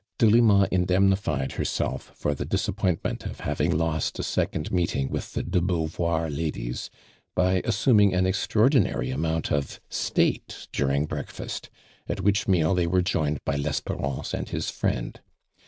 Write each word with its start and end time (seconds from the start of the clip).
Delima 0.17 0.67
indemnified 0.71 1.51
herself 1.51 2.11
for 2.15 2.33
the 2.33 2.43
disap 2.43 2.77
pointment 2.77 3.23
of 3.27 3.41
having 3.41 3.77
lost 3.77 4.17
a 4.17 4.23
second 4.23 4.71
meeting 4.71 5.09
with 5.09 5.33
the 5.33 5.43
de 5.43 5.61
Beauvoir 5.61 6.27
ladies 6.35 6.89
by 7.35 7.61
assuming 7.65 8.11
an 8.11 8.25
extraordinary 8.25 9.11
amount 9.11 9.51
of 9.51 9.79
state 9.89 10.67
during 10.71 11.05
break 11.05 11.29
fast, 11.29 11.69
at 12.09 12.19
which 12.21 12.47
meal 12.47 12.73
they 12.73 12.87
were 12.87 13.03
joined 13.03 13.45
by 13.45 13.55
Lesperance 13.55 14.33
and 14.33 14.49
his 14.49 14.71
friend. 14.71 15.19